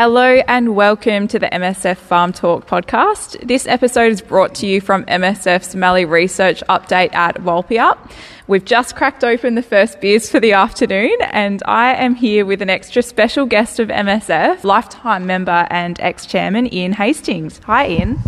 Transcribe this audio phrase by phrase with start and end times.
[0.00, 3.44] Hello and welcome to the MSF Farm Talk podcast.
[3.44, 7.98] This episode is brought to you from MSF's Mallee Research Update at Walpeup.
[8.46, 12.62] We've just cracked open the first beers for the afternoon, and I am here with
[12.62, 17.58] an extra special guest of MSF, lifetime member and ex chairman Ian Hastings.
[17.64, 18.18] Hi, Ian.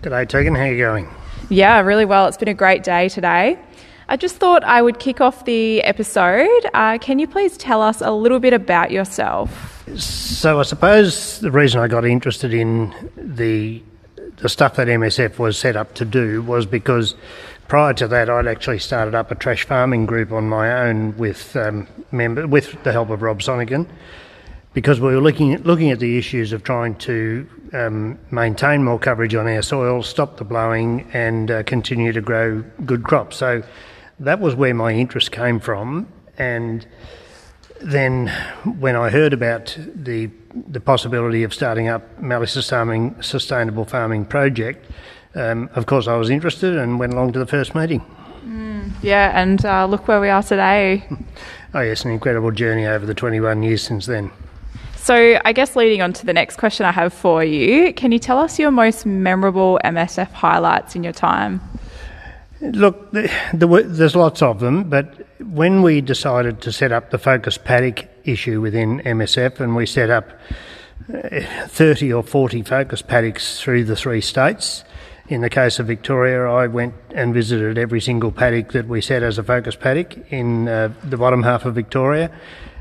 [0.00, 0.54] G'day, Tegan.
[0.54, 1.10] How are you going?
[1.50, 2.26] Yeah, really well.
[2.26, 3.58] It's been a great day today.
[4.08, 6.48] I just thought I would kick off the episode.
[6.72, 9.71] Uh, can you please tell us a little bit about yourself?
[9.96, 13.82] So I suppose the reason I got interested in the
[14.36, 17.14] the stuff that MSF was set up to do was because
[17.68, 21.54] prior to that I'd actually started up a trash farming group on my own with
[21.56, 23.86] um, member with the help of Rob Sonigan
[24.74, 28.98] because we were looking at, looking at the issues of trying to um, maintain more
[28.98, 33.36] coverage on our soil, stop the blowing, and uh, continue to grow good crops.
[33.36, 33.62] So
[34.20, 36.86] that was where my interest came from, and
[37.82, 38.28] then
[38.78, 42.02] when I heard about the the possibility of starting up
[42.68, 44.86] farming sustainable farming project,
[45.34, 48.04] um, of course I was interested and went along to the first meeting.
[48.44, 51.04] Mm, yeah, and uh, look where we are today.
[51.74, 54.30] oh yes, an incredible journey over the 21 years since then.
[54.96, 58.20] So, I guess leading on to the next question I have for you, can you
[58.20, 61.60] tell us your most memorable MSF highlights in your time?
[62.60, 67.18] Look, the, the, there's lots of them, but when we decided to set up the
[67.18, 70.30] focus paddock issue within MSF, and we set up
[71.12, 74.82] uh, 30 or 40 focus paddocks through the three states.
[75.28, 79.22] In the case of Victoria, I went and visited every single paddock that we set
[79.22, 82.30] as a focus paddock in uh, the bottom half of Victoria,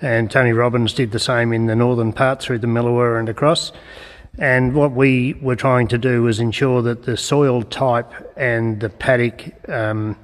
[0.00, 3.72] and Tony Robbins did the same in the northern part through the Millewa and across.
[4.38, 8.88] And what we were trying to do was ensure that the soil type and the
[8.88, 10.16] paddock, um,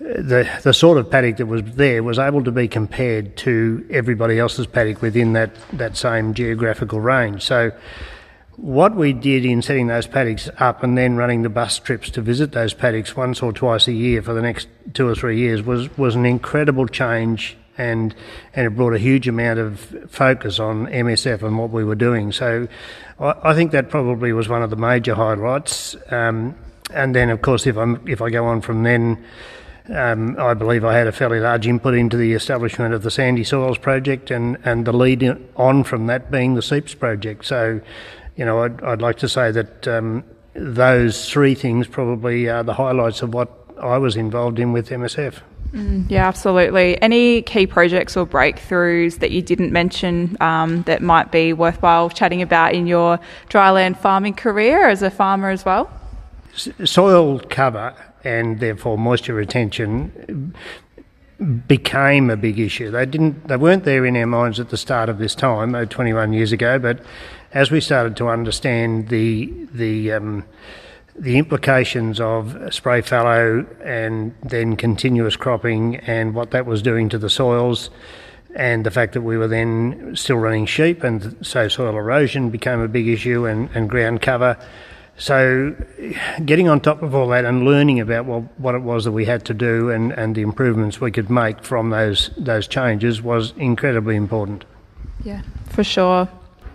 [0.00, 4.38] the the sort of paddock that was there, was able to be compared to everybody
[4.38, 7.42] else's paddock within that that same geographical range.
[7.42, 7.72] So.
[8.56, 12.20] What we did in setting those paddocks up and then running the bus trips to
[12.20, 15.60] visit those paddocks once or twice a year for the next two or three years
[15.60, 18.14] was, was an incredible change and
[18.54, 22.32] and it brought a huge amount of focus on MSF and what we were doing.
[22.32, 22.68] So
[23.18, 25.96] I, I think that probably was one of the major highlights.
[26.10, 26.54] Um,
[26.92, 29.24] and then, of course, if I'm if I go on from then.
[29.90, 33.44] Um, I believe I had a fairly large input into the establishment of the Sandy
[33.44, 37.44] Soils project and, and the lead on from that being the SEEPS project.
[37.44, 37.80] So,
[38.36, 40.24] you know, I'd, I'd like to say that um,
[40.54, 45.40] those three things probably are the highlights of what I was involved in with MSF.
[45.72, 47.00] Mm, yeah, absolutely.
[47.02, 52.40] Any key projects or breakthroughs that you didn't mention um, that might be worthwhile chatting
[52.40, 53.18] about in your
[53.50, 55.90] dryland farming career as a farmer as well?
[56.54, 60.54] Soil cover and therefore moisture retention
[61.66, 62.90] became a big issue.
[62.90, 66.32] They didn't, they weren't there in our minds at the start of this time, 21
[66.32, 67.00] years ago, but
[67.52, 70.44] as we started to understand the the um,
[71.16, 77.18] the implications of spray fallow and then continuous cropping and what that was doing to
[77.18, 77.88] the soils
[78.56, 82.80] and the fact that we were then still running sheep and so soil erosion became
[82.80, 84.58] a big issue and, and ground cover.
[85.16, 85.74] So
[86.44, 89.24] getting on top of all that and learning about what, what it was that we
[89.24, 93.52] had to do and, and the improvements we could make from those those changes was
[93.56, 94.64] incredibly important.
[95.22, 96.28] Yeah, for sure.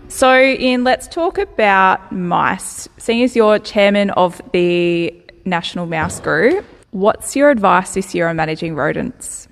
[0.07, 2.87] So, Ian, let's talk about mice.
[2.97, 5.13] Seeing as you're chairman of the
[5.45, 9.48] National Mouse Group, what's your advice this year on managing rodents?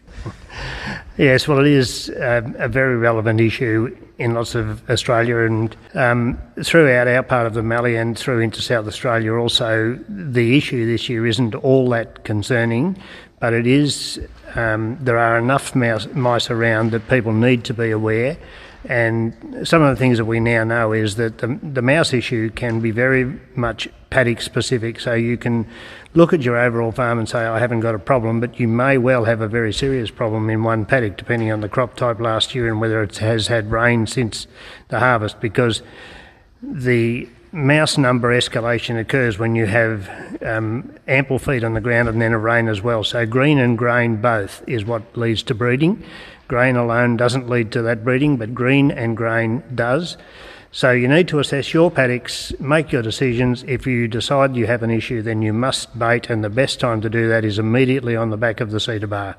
[1.18, 6.40] Yes, well, it is um, a very relevant issue in lots of Australia and um,
[6.64, 9.98] throughout our part of the Mallee and through into South Australia also.
[10.08, 13.02] The issue this year isn't all that concerning,
[13.40, 14.20] but it is.
[14.56, 18.38] Um, there are enough mouse, mice around that people need to be aware
[18.86, 22.50] and some of the things that we now know is that the, the mouse issue
[22.52, 25.00] can be very much paddock specific.
[25.02, 25.68] So you can
[26.14, 28.98] look at your overall farm and say, I haven't got a problem, but you may
[28.98, 32.56] well have a very serious problem in one paddock, depending on the crop type last
[32.56, 34.48] year and whether it has had rain since
[34.88, 35.82] the harvest, because
[36.62, 40.10] the mouse number escalation occurs when you have
[40.44, 43.04] um, ample feed on the ground and then a rain as well.
[43.04, 46.04] So green and grain both is what leads to breeding.
[46.48, 50.18] Grain alone doesn't lead to that breeding, but green and grain does.
[50.78, 53.64] So you need to assess your paddocks, make your decisions.
[53.64, 57.02] If you decide you have an issue, then you must bait, and the best time
[57.02, 59.38] to do that is immediately on the back of the seeder bar.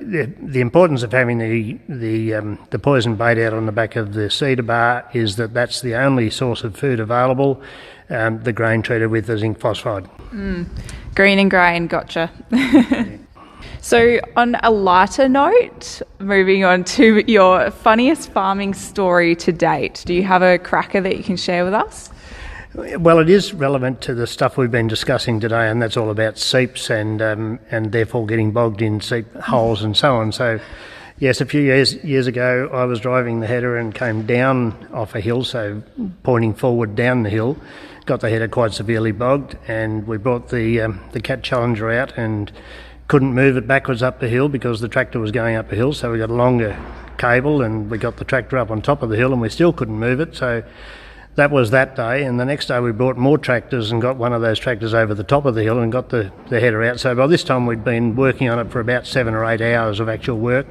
[0.00, 3.94] The, the importance of having the the um, the poison bait out on the back
[3.94, 7.62] of the seeder bar is that that's the only source of food available.
[8.08, 10.10] Um, the grain treated with the zinc phosphide.
[10.32, 10.66] Mm.
[11.14, 12.32] Green and grain, gotcha.
[13.80, 20.14] So, on a lighter note, moving on to your funniest farming story to date, do
[20.14, 22.10] you have a cracker that you can share with us?
[22.74, 26.38] Well, it is relevant to the stuff we've been discussing today, and that's all about
[26.38, 30.30] seeps and um, and therefore getting bogged in seep holes and so on.
[30.30, 30.60] So,
[31.18, 35.16] yes, a few years years ago, I was driving the header and came down off
[35.16, 35.82] a hill, so
[36.22, 37.56] pointing forward down the hill,
[38.06, 42.16] got the header quite severely bogged, and we brought the um, the Cat Challenger out
[42.16, 42.52] and
[43.10, 45.92] couldn't move it backwards up the hill because the tractor was going up a hill.
[45.92, 46.78] So we got a longer
[47.18, 49.72] cable, and we got the tractor up on top of the hill, and we still
[49.72, 50.36] couldn't move it.
[50.36, 50.62] So
[51.34, 54.32] that was that day, and the next day we brought more tractors and got one
[54.32, 57.00] of those tractors over the top of the hill and got the, the header out.
[57.00, 59.98] So by this time we'd been working on it for about seven or eight hours
[59.98, 60.68] of actual work.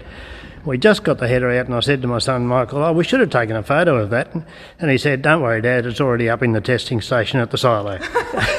[0.64, 3.04] We just got the header out, and I said to my son Michael, "Oh, we
[3.04, 4.34] should have taken a photo of that."
[4.80, 7.58] And he said, "Don't worry, Dad, it's already up in the testing station at the
[7.58, 8.00] silo."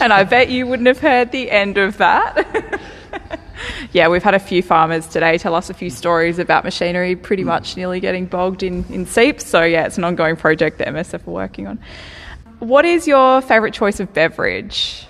[0.00, 2.80] and I bet you wouldn't have heard the end of that.
[3.92, 7.42] yeah, we've had a few farmers today tell us a few stories about machinery pretty
[7.42, 7.48] hmm.
[7.48, 9.46] much nearly getting bogged in, in seeps.
[9.46, 11.78] So, yeah, it's an ongoing project that MSF are working on.
[12.58, 15.06] What is your favourite choice of beverage?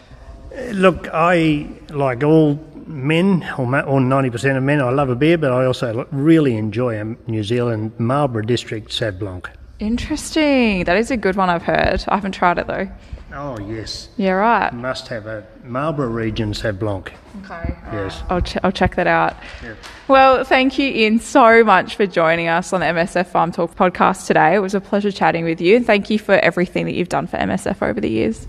[0.57, 2.55] Uh, look, I, like all
[2.87, 7.05] men, or 90% of men, I love a beer, but I also really enjoy a
[7.31, 9.51] New Zealand Marlborough District Sauv Blanc.
[9.79, 10.85] Interesting.
[10.85, 12.05] That is a good one I've heard.
[12.09, 12.89] I haven't tried it though.
[13.33, 14.09] Oh, yes.
[14.17, 14.73] Yeah, right.
[14.73, 17.13] Must have a Marlborough region Sauv Blanc.
[17.45, 17.77] Okay.
[17.93, 18.23] Yes.
[18.29, 19.37] I'll, ch- I'll check that out.
[19.63, 19.75] Yeah.
[20.09, 24.27] Well, thank you, Ian, so much for joining us on the MSF Farm Talk podcast
[24.27, 24.55] today.
[24.55, 25.77] It was a pleasure chatting with you.
[25.77, 28.49] And thank you for everything that you've done for MSF over the years.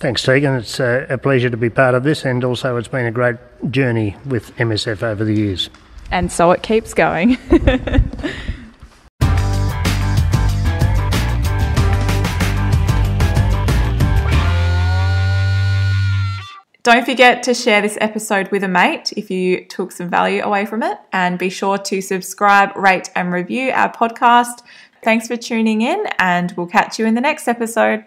[0.00, 0.54] Thanks, Tegan.
[0.56, 3.36] It's uh, a pleasure to be part of this, and also it's been a great
[3.70, 5.70] journey with MSF over the years.
[6.10, 7.36] And so it keeps going.
[16.88, 20.64] Don't forget to share this episode with a mate if you took some value away
[20.64, 20.96] from it.
[21.12, 24.62] And be sure to subscribe, rate, and review our podcast.
[25.02, 28.06] Thanks for tuning in, and we'll catch you in the next episode.